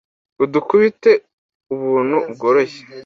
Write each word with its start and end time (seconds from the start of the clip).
Udukubite 0.43 1.11
ubuntu 1.73 2.17
bworoshye. 2.33 2.81